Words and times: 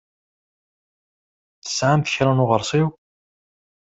Tesɛamt 1.63 2.11
kra 2.13 2.31
n 2.33 2.43
uɣeṛsiw? 2.43 2.87